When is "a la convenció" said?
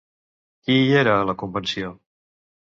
1.19-1.93